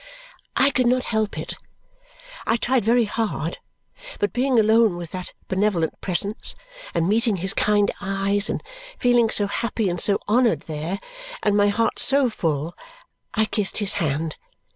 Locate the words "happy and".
9.45-10.01